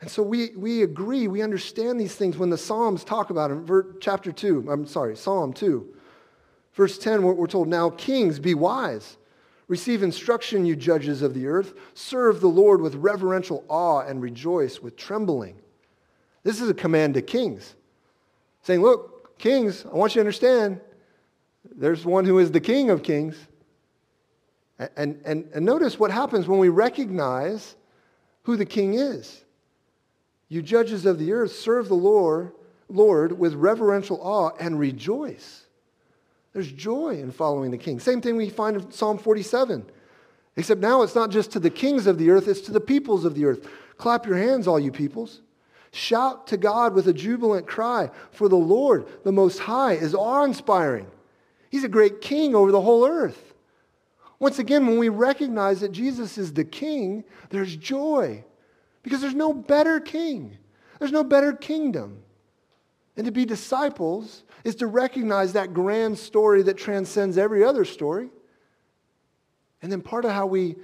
[0.01, 3.97] And so we, we agree, we understand these things when the Psalms talk about them.
[3.99, 5.95] Chapter 2, I'm sorry, Psalm 2.
[6.73, 9.17] Verse 10, we're told, Now kings, be wise.
[9.67, 11.73] Receive instruction, you judges of the earth.
[11.93, 15.60] Serve the Lord with reverential awe and rejoice with trembling.
[16.43, 17.75] This is a command to kings,
[18.63, 20.79] saying, Look, kings, I want you to understand
[21.63, 23.36] there's one who is the king of kings.
[24.95, 27.76] And, and, and notice what happens when we recognize
[28.43, 29.43] who the king is.
[30.48, 32.54] You judges of the earth, serve the Lord,
[32.88, 35.65] Lord with reverential awe and rejoice.
[36.54, 38.00] There's joy in following the king.
[38.00, 39.86] Same thing we find in Psalm 47.
[40.56, 43.26] Except now it's not just to the kings of the earth, it's to the peoples
[43.26, 43.67] of the earth.
[43.98, 45.41] Clap your hands, all you peoples.
[45.91, 50.43] Shout to God with a jubilant cry, for the Lord, the Most High, is awe
[50.43, 51.08] inspiring.
[51.69, 53.53] He's a great king over the whole earth.
[54.39, 58.43] Once again, when we recognize that Jesus is the king, there's joy.
[59.03, 60.58] Because there's no better king,
[60.97, 62.23] there's no better kingdom.
[63.17, 68.29] And to be disciples is to recognize that grand story that transcends every other story.
[69.82, 70.75] And then part of how we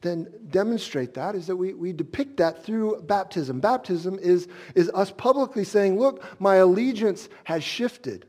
[0.00, 3.60] then demonstrate that is that we, we depict that through baptism.
[3.60, 8.26] Baptism is, is us publicly saying, Look, my allegiance has shifted.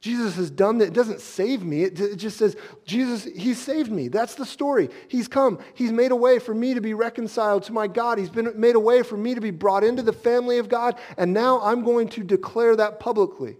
[0.00, 0.88] Jesus has done that.
[0.88, 1.84] It doesn't save me.
[1.84, 4.08] It, just says, Jesus, He saved me.
[4.08, 4.88] That's the story.
[5.08, 5.58] He's come.
[5.74, 8.18] He's made a way for me to be reconciled to my God.
[8.18, 10.98] He's been made a way for me to be brought into the family of God.
[11.18, 13.58] And now I'm going to declare that publicly.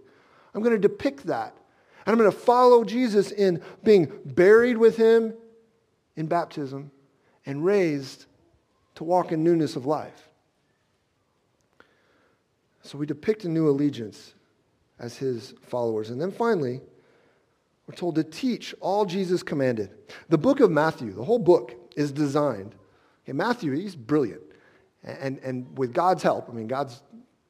[0.55, 1.55] I'm going to depict that.
[2.05, 5.35] And I'm going to follow Jesus in being buried with Him
[6.15, 6.89] in baptism
[7.45, 8.25] and raised
[8.95, 10.29] to walk in newness of life.
[12.81, 14.33] So we depict a new allegiance
[15.01, 16.11] as his followers.
[16.11, 16.79] And then finally,
[17.87, 19.89] we're told to teach all Jesus commanded.
[20.29, 22.75] The book of Matthew, the whole book, is designed.
[23.25, 24.43] Okay, Matthew, he's brilliant.
[25.03, 27.01] And, and with God's help, I mean, God's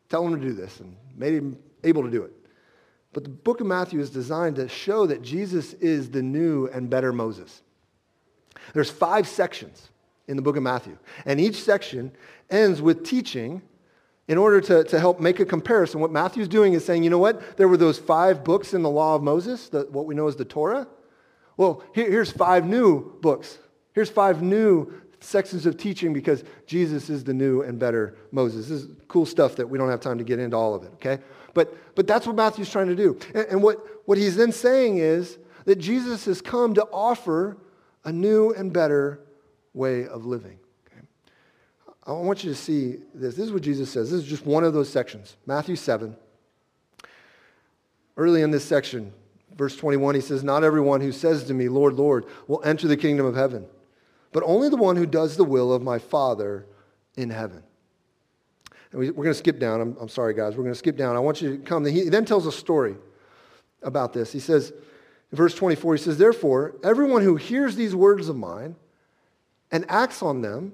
[0.10, 2.32] telling him to do this and made him able to do it.
[3.14, 6.90] But the book of Matthew is designed to show that Jesus is the new and
[6.90, 7.62] better Moses.
[8.74, 9.90] There's five sections
[10.28, 12.14] in the book of Matthew, and each section
[12.50, 13.62] ends with teaching
[14.28, 17.18] in order to, to help make a comparison, what Matthew's doing is saying, you know
[17.18, 17.58] what?
[17.58, 20.36] There were those five books in the law of Moses, the, what we know as
[20.36, 20.88] the Torah.
[21.58, 23.58] Well, here, here's five new books.
[23.94, 28.70] Here's five new sections of teaching because Jesus is the new and better Moses.
[28.70, 30.92] This is cool stuff that we don't have time to get into all of it,
[30.94, 31.20] okay?
[31.54, 33.18] But, but that's what Matthew's trying to do.
[33.34, 37.58] And, and what, what he's then saying is that Jesus has come to offer
[38.04, 39.20] a new and better
[39.74, 40.58] way of living.
[42.18, 43.36] I want you to see this.
[43.36, 44.12] This is what Jesus says.
[44.12, 45.36] This is just one of those sections.
[45.46, 46.16] Matthew 7.
[48.18, 49.14] Early in this section,
[49.56, 52.98] verse 21, he says, Not everyone who says to me, Lord, Lord, will enter the
[52.98, 53.66] kingdom of heaven,
[54.32, 56.66] but only the one who does the will of my Father
[57.16, 57.64] in heaven.
[58.92, 59.80] And we, are going to skip down.
[59.80, 60.56] I'm, I'm sorry, guys.
[60.56, 61.16] We're going to skip down.
[61.16, 61.86] I want you to come.
[61.86, 62.96] He then tells a story
[63.82, 64.32] about this.
[64.32, 64.72] He says,
[65.32, 68.76] in verse 24, he says, Therefore, everyone who hears these words of mine
[69.72, 70.74] and acts on them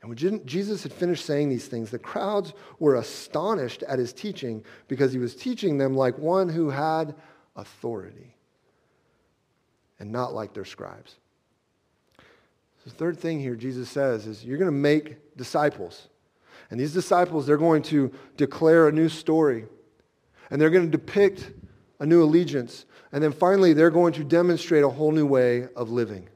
[0.00, 4.64] And when Jesus had finished saying these things, the crowds were astonished at his teaching
[4.86, 7.14] because he was teaching them like one who had
[7.56, 8.36] authority
[9.98, 11.16] and not like their scribes.
[12.84, 16.08] the third thing here Jesus says is you're going to make disciples.
[16.70, 19.66] And these disciples, they're going to declare a new story.
[20.50, 21.50] And they're going to depict
[22.00, 22.86] a new allegiance.
[23.12, 26.28] And then finally, they're going to demonstrate a whole new way of living.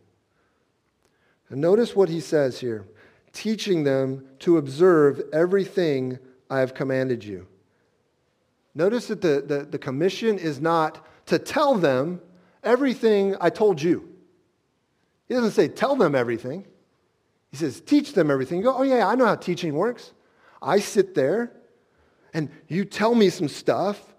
[1.49, 2.87] And notice what he says here
[3.33, 6.19] teaching them to observe everything
[6.51, 7.47] I have commanded you.
[8.75, 12.21] Notice that the, the, the, commission is not to tell them
[12.63, 14.09] everything I told you.
[15.29, 16.67] He doesn't say tell them everything.
[17.51, 18.59] He says teach them everything.
[18.59, 20.13] You go, oh yeah, I know how teaching works.
[20.61, 21.53] I sit there
[22.33, 24.13] and you tell me some stuff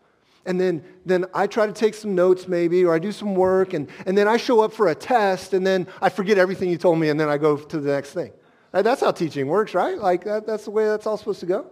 [0.45, 3.73] and then, then I try to take some notes maybe, or I do some work,
[3.73, 6.77] and, and then I show up for a test, and then I forget everything you
[6.77, 8.31] told me, and then I go to the next thing.
[8.73, 9.97] That's how teaching works, right?
[9.97, 11.67] Like, that, that's the way that's all supposed to go.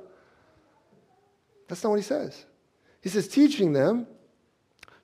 [1.67, 2.45] That's not what he says.
[3.01, 4.05] He says, teaching them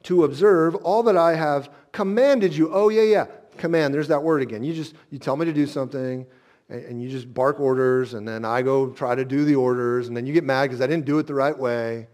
[0.04, 2.72] to observe all that I have commanded you.
[2.72, 3.26] Oh, yeah, yeah.
[3.58, 4.64] Command, there's that word again.
[4.64, 6.28] You just, you tell me to do something,
[6.70, 10.08] and, and you just bark orders, and then I go try to do the orders,
[10.08, 12.08] and then you get mad because I didn't do it the right way.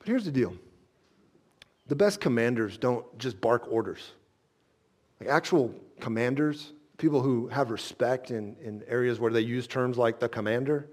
[0.00, 0.56] But here's the deal.
[1.86, 4.10] The best commanders don't just bark orders.
[5.20, 10.20] Like actual commanders, people who have respect in, in areas where they use terms like
[10.20, 10.88] the commander,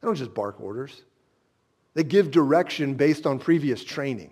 [0.00, 1.02] they don't just bark orders.
[1.94, 4.30] They give direction based on previous training.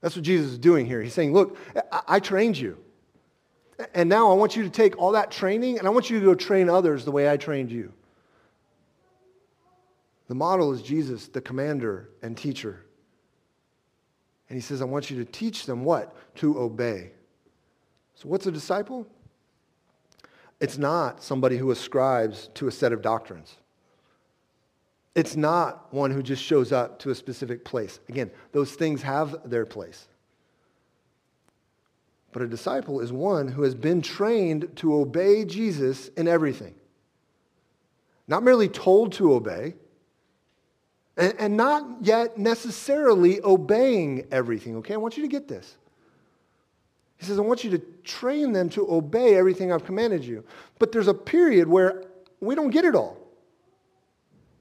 [0.00, 1.00] That's what Jesus is doing here.
[1.00, 1.56] He's saying, Look,
[1.92, 2.78] I, I trained you.
[3.94, 6.24] And now I want you to take all that training and I want you to
[6.24, 7.92] go train others the way I trained you.
[10.26, 12.84] The model is Jesus, the commander and teacher.
[14.48, 16.16] And he says, I want you to teach them what?
[16.36, 17.12] To obey.
[18.14, 19.06] So, what's a disciple?
[20.60, 23.56] It's not somebody who ascribes to a set of doctrines.
[25.14, 28.00] It's not one who just shows up to a specific place.
[28.08, 30.06] Again, those things have their place.
[32.32, 36.74] But a disciple is one who has been trained to obey Jesus in everything.
[38.26, 39.74] Not merely told to obey,
[41.16, 44.76] and, and not yet necessarily obeying everything.
[44.76, 45.76] Okay, I want you to get this.
[47.18, 50.44] He says, I want you to train them to obey everything I've commanded you.
[50.78, 52.04] But there's a period where
[52.40, 53.16] we don't get it all.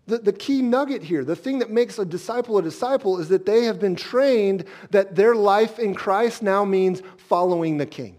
[0.08, 3.46] The, the key nugget here, the thing that makes a disciple a disciple, is that
[3.46, 8.18] they have been trained that their life in Christ now means following the king.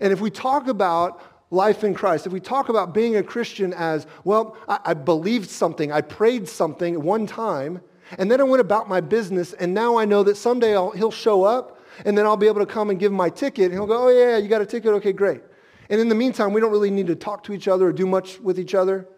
[0.00, 3.72] And if we talk about life in Christ, if we talk about being a Christian
[3.72, 7.80] as, well, I, I believed something, I prayed something one time,
[8.18, 11.10] and then I went about my business, and now I know that someday I'll, he'll
[11.10, 13.74] show up and then I'll be able to come and give him my ticket, and
[13.74, 14.92] he'll go, oh, yeah, you got a ticket?
[14.94, 15.42] Okay, great.
[15.90, 18.06] And in the meantime, we don't really need to talk to each other or do
[18.06, 19.08] much with each other.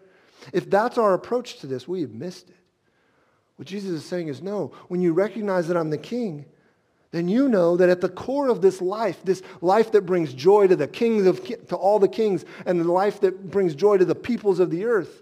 [0.53, 2.55] If that's our approach to this, we have missed it.
[3.57, 6.45] What Jesus is saying is, no, when you recognize that I'm the king,
[7.11, 10.67] then you know that at the core of this life, this life that brings joy
[10.67, 14.05] to the kings of to all the kings, and the life that brings joy to
[14.05, 15.21] the peoples of the earth,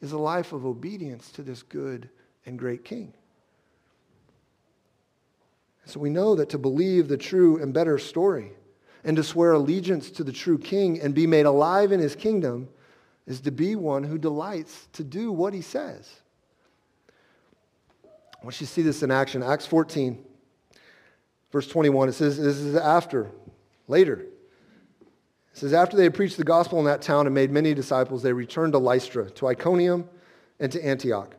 [0.00, 2.08] is a life of obedience to this good
[2.46, 3.12] and great king.
[5.88, 8.52] So we know that to believe the true and better story
[9.04, 12.68] and to swear allegiance to the true king and be made alive in his kingdom
[13.26, 16.06] is to be one who delights to do what he says.
[18.42, 19.42] Want you see this in action.
[19.42, 20.22] Acts 14,
[21.50, 23.30] verse 21, it says, This is after,
[23.88, 24.20] later.
[24.20, 24.28] It
[25.54, 28.34] says, After they had preached the gospel in that town and made many disciples, they
[28.34, 30.06] returned to Lystra, to Iconium,
[30.60, 31.34] and to Antioch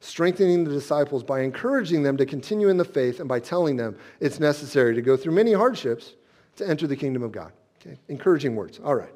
[0.00, 3.96] strengthening the disciples by encouraging them to continue in the faith and by telling them
[4.20, 6.14] it's necessary to go through many hardships
[6.56, 7.52] to enter the kingdom of God.
[7.80, 7.98] Okay?
[8.08, 8.80] Encouraging words.
[8.82, 9.12] All right.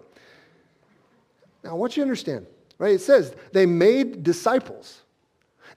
[1.62, 2.46] Now, I want you to understand,
[2.78, 2.94] right?
[2.94, 5.02] It says they made disciples.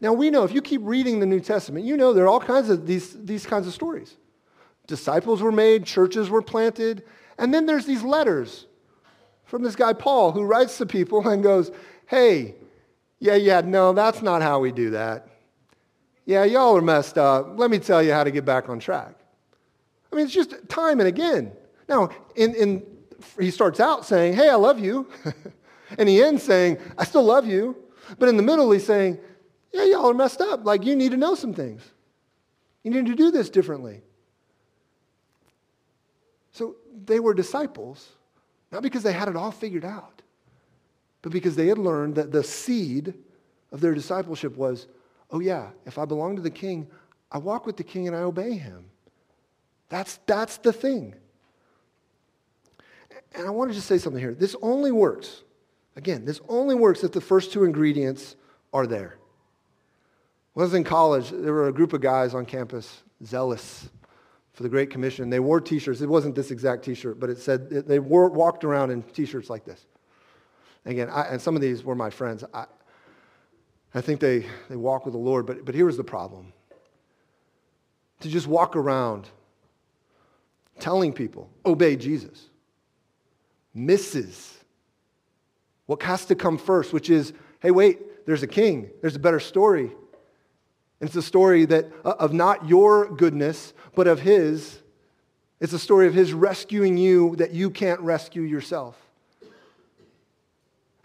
[0.02, 2.40] Now we know if you keep reading the New Testament, you know there are all
[2.40, 4.18] kinds of these, these kinds of stories.
[4.88, 7.04] Disciples were made, churches were planted,
[7.38, 8.66] and then there's these letters
[9.46, 11.72] from this guy Paul who writes to people and goes,
[12.08, 12.56] Hey,
[13.26, 15.28] yeah, yeah, no, that's not how we do that.
[16.26, 17.58] Yeah, y'all are messed up.
[17.58, 19.16] Let me tell you how to get back on track.
[20.12, 21.52] I mean, it's just time and again.
[21.90, 22.84] Now, in, in,
[23.40, 25.10] he starts out saying, Hey, I love you.
[25.98, 27.76] and he ends saying, I still love you.
[28.20, 29.18] But in the middle, he's saying,
[29.72, 30.64] Yeah, y'all are messed up.
[30.64, 31.82] Like, you need to know some things.
[32.84, 34.04] You need to do this differently.
[36.52, 38.08] So they were disciples,
[38.72, 40.15] not because they had it all figured out,
[41.26, 43.16] but because they had learned that the seed
[43.72, 44.86] of their discipleship was
[45.32, 46.86] oh, yeah, if I belong to the king,
[47.32, 48.86] I walk with the king and I obey him.
[49.90, 51.16] That's, that's the thing.
[53.34, 54.36] And I want to just say something here.
[54.36, 55.42] This only works,
[55.96, 58.36] again, this only works if the first two ingredients
[58.72, 59.18] are there.
[60.54, 63.90] When I was in college, there were a group of guys on campus, zealous
[64.54, 65.32] for the Great Commission.
[65.32, 66.02] They wore t-shirts.
[66.02, 69.66] It wasn't this exact t-shirt, but it said, they wore, walked around in t-shirts like
[69.66, 69.88] this.
[70.86, 72.44] Again, I, and some of these were my friends.
[72.54, 72.66] I,
[73.94, 76.54] I think they, they walk with the Lord, but, but here was the problem.
[78.22, 79.28] To just walk around
[80.80, 82.50] telling people, obey Jesus,
[83.74, 84.58] misses
[85.86, 89.40] what has to come first, which is, hey, wait, there's a king, there's a better
[89.40, 89.92] story.
[91.00, 94.80] And it's a story that, uh, of not your goodness, but of his.
[95.60, 98.98] It's a story of his rescuing you that you can't rescue yourself.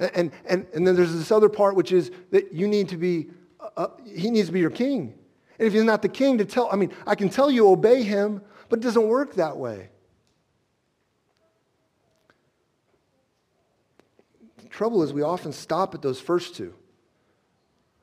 [0.00, 3.28] And, and, and then there's this other part, which is that you need to be,
[3.76, 5.14] uh, he needs to be your king.
[5.58, 8.02] And if he's not the king, to tell, I mean, I can tell you obey
[8.02, 8.40] him,
[8.70, 9.90] but it doesn't work that way.
[14.62, 16.74] The trouble is, we often stop at those first two.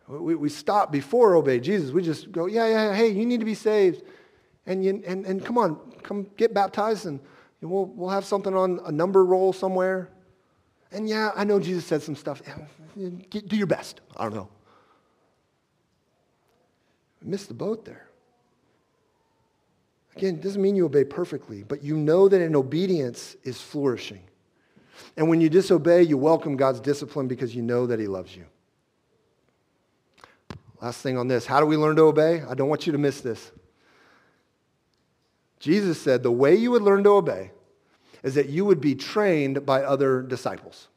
[0.08, 1.92] We, we stop before obey Jesus.
[1.92, 4.04] We just go, yeah, yeah, hey, you need to be saved.
[4.68, 7.20] And, you, and, and come on, come get baptized, and
[7.62, 10.12] we'll, we'll have something on a number roll somewhere.
[10.92, 12.42] And yeah, I know Jesus said some stuff.
[12.96, 14.02] Do your best.
[14.16, 14.50] I don't know.
[17.22, 18.08] missed the boat there.
[20.16, 24.24] Again, it doesn't mean you obey perfectly, but you know that in obedience is flourishing.
[25.16, 28.46] And when you disobey, you welcome God's discipline because you know that He loves you.
[30.82, 32.42] Last thing on this how do we learn to obey?
[32.42, 33.52] I don't want you to miss this.
[35.60, 37.52] Jesus said the way you would learn to obey
[38.24, 40.88] is that you would be trained by other disciples.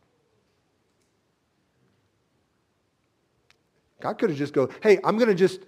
[4.01, 5.61] God could have just go, hey, I'm going to just,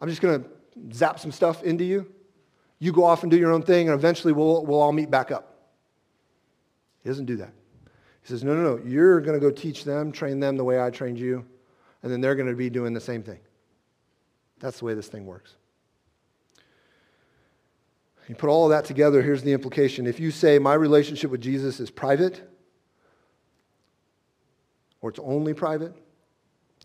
[0.00, 0.48] I'm just going to
[0.94, 2.10] zap some stuff into you.
[2.78, 5.30] You go off and do your own thing, and eventually we'll, we'll all meet back
[5.30, 5.54] up.
[7.02, 7.52] He doesn't do that.
[8.22, 10.82] He says, no, no, no, you're going to go teach them, train them the way
[10.82, 11.44] I trained you,
[12.02, 13.38] and then they're going to be doing the same thing.
[14.60, 15.56] That's the way this thing works.
[18.28, 20.06] You put all of that together, here's the implication.
[20.06, 22.42] If you say my relationship with Jesus is private,
[25.02, 25.94] or it's only private,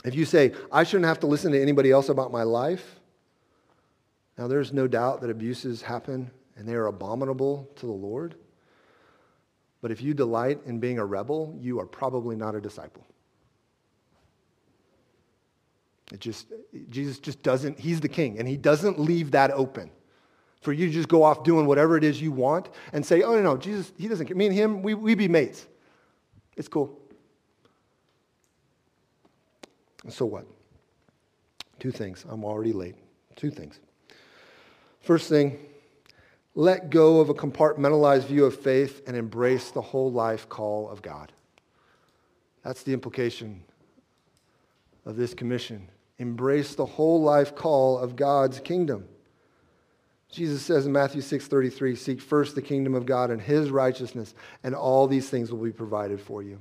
[0.04, 3.00] if you say I shouldn't have to listen to anybody else about my life,
[4.38, 8.36] now there's no doubt that abuses happen and they are abominable to the Lord.
[9.82, 13.06] But if you delight in being a rebel, you are probably not a disciple.
[16.12, 16.48] It just,
[16.90, 19.92] Jesus just doesn't, he's the king, and he doesn't leave that open
[20.62, 23.34] for you to just go off doing whatever it is you want and say, oh,
[23.36, 24.36] no, no, Jesus, he doesn't care.
[24.36, 25.66] Me and him, we, we be mates.
[26.58, 27.00] It's cool.
[30.10, 30.46] So what?
[31.80, 32.26] Two things.
[32.28, 32.96] I'm already late.
[33.36, 33.80] Two things.
[35.02, 35.58] First thing,
[36.56, 41.02] let go of a compartmentalized view of faith and embrace the whole life call of
[41.02, 41.32] God.
[42.64, 43.64] That's the implication
[45.06, 45.88] of this commission.
[46.18, 49.08] Embrace the whole life call of God's kingdom.
[50.32, 54.76] Jesus says in Matthew 6:33, "Seek first the kingdom of God and his righteousness, and
[54.76, 56.60] all these things will be provided for you."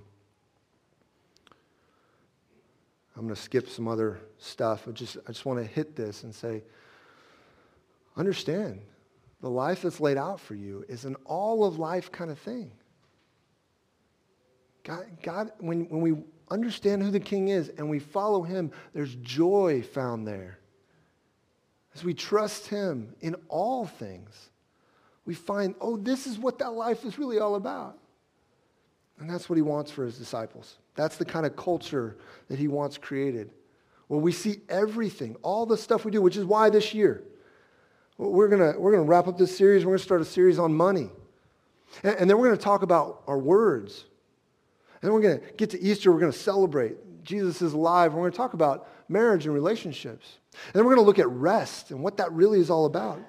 [3.19, 4.87] I'm going to skip some other stuff.
[4.87, 6.63] I just, I just want to hit this and say,
[8.17, 8.81] understand,
[9.41, 12.71] the life that's laid out for you is an all of life kind of thing.
[14.85, 19.17] God, God when, when we understand who the king is and we follow him, there's
[19.17, 20.61] joy found there.
[21.99, 24.51] As we trust him in all things,
[25.25, 27.99] we find, oh, this is what that life is really all about.
[29.19, 30.77] And that's what he wants for his disciples.
[30.95, 33.51] That's the kind of culture that he wants created.
[34.07, 37.25] Where we see everything, all the stuff we do, which is why this year,
[38.17, 39.85] we're going we're gonna wrap up this series.
[39.85, 41.11] We're going to start a series on money.
[42.05, 44.05] And, and then we're going to talk about our words.
[45.03, 46.13] And then we're going to get to Easter.
[46.13, 47.25] We're going to celebrate.
[47.25, 48.15] Jesus is alive.
[48.15, 50.39] We're going to talk about marriage and relationships.
[50.67, 53.21] And then we're going to look at rest and what that really is all about.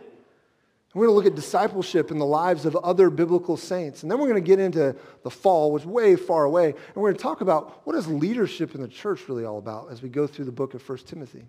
[0.96, 4.02] We're going to look at discipleship in the lives of other biblical saints.
[4.02, 6.70] And then we're going to get into the fall, which is way far away.
[6.70, 9.92] And we're going to talk about what is leadership in the church really all about
[9.92, 11.46] as we go through the book of 1 Timothy.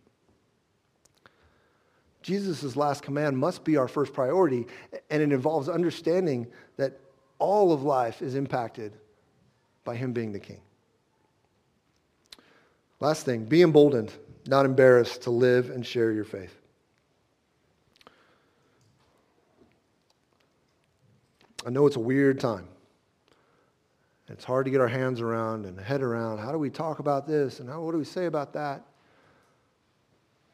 [2.23, 4.67] Jesus' last command must be our first priority,
[5.11, 7.01] and it involves understanding that
[7.39, 8.93] all of life is impacted
[9.85, 10.61] by him being the king.
[13.01, 14.13] Last thing, be emboldened,
[14.47, 16.55] not embarrassed to live and share your faith.
[21.67, 22.67] I know it's a weird time.
[24.29, 26.39] It's hard to get our hands around and head around.
[26.39, 28.85] How do we talk about this and how, what do we say about that?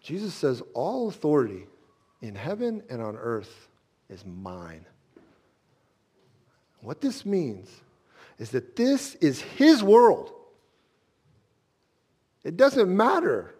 [0.00, 1.66] Jesus says, All authority
[2.22, 3.68] in heaven and on earth
[4.08, 4.86] is mine.
[6.80, 7.68] What this means
[8.38, 10.32] is that this is his world.
[12.44, 13.55] It doesn't matter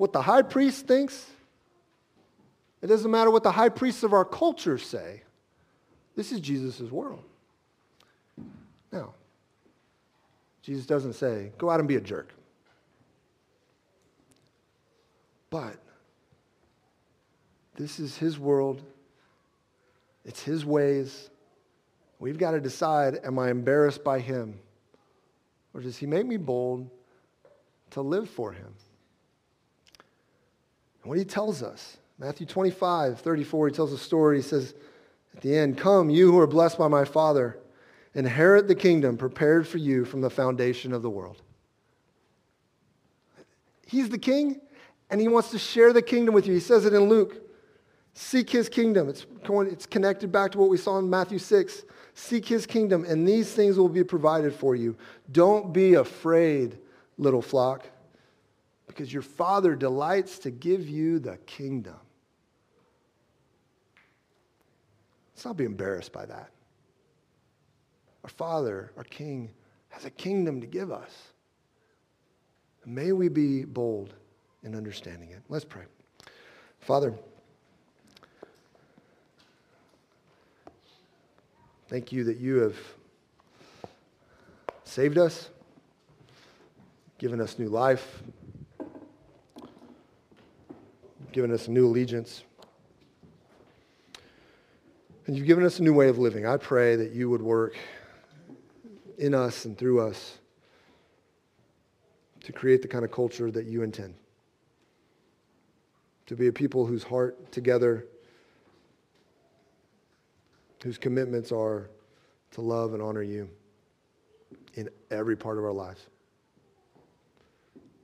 [0.00, 1.26] what the high priest thinks.
[2.80, 5.20] It doesn't matter what the high priests of our culture say.
[6.16, 7.22] This is Jesus' world.
[8.90, 9.12] Now,
[10.62, 12.32] Jesus doesn't say, go out and be a jerk.
[15.50, 15.76] But
[17.76, 18.80] this is his world.
[20.24, 21.28] It's his ways.
[22.18, 24.60] We've got to decide, am I embarrassed by him?
[25.74, 26.88] Or does he make me bold
[27.90, 28.72] to live for him?
[31.02, 34.38] And what he tells us, Matthew 25, 34, he tells a story.
[34.38, 34.74] He says,
[35.34, 37.58] at the end, Come, you who are blessed by my Father,
[38.14, 41.40] inherit the kingdom prepared for you from the foundation of the world.
[43.86, 44.60] He's the king,
[45.08, 46.54] and he wants to share the kingdom with you.
[46.54, 47.36] He says it in Luke.
[48.14, 49.08] Seek his kingdom.
[49.08, 51.84] It's, it's connected back to what we saw in Matthew 6.
[52.14, 54.96] Seek his kingdom, and these things will be provided for you.
[55.32, 56.78] Don't be afraid,
[57.18, 57.88] little flock,
[59.00, 61.96] because your Father delights to give you the kingdom.
[65.32, 66.50] Let's not be embarrassed by that.
[68.24, 69.52] Our Father, our King,
[69.88, 71.10] has a kingdom to give us.
[72.84, 74.12] May we be bold
[74.64, 75.40] in understanding it.
[75.48, 75.84] Let's pray.
[76.80, 77.14] Father,
[81.88, 82.76] thank you that you have
[84.84, 85.48] saved us,
[87.16, 88.22] given us new life,
[91.32, 92.44] given us a new allegiance.
[95.26, 96.46] And you've given us a new way of living.
[96.46, 97.76] I pray that you would work
[99.18, 100.38] in us and through us
[102.42, 104.14] to create the kind of culture that you intend.
[106.26, 108.06] To be a people whose heart together,
[110.82, 111.90] whose commitments are
[112.52, 113.48] to love and honor you
[114.74, 116.06] in every part of our lives.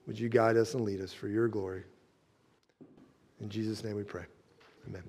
[0.06, 1.82] Would you guide us and lead us for your glory?
[3.40, 4.24] In Jesus' name we pray.
[4.88, 5.02] Amen.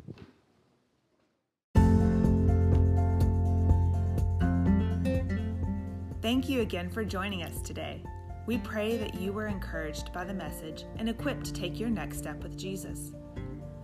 [6.22, 8.04] Thank you again for joining us today.
[8.48, 12.18] We pray that you were encouraged by the message and equipped to take your next
[12.18, 13.12] step with Jesus.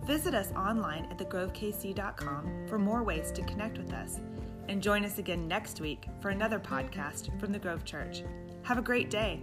[0.04, 4.20] Visit us online at thegrovekc.com for more ways to connect with us.
[4.68, 8.22] And join us again next week for another podcast from the Grove Church.
[8.62, 9.42] Have a great day.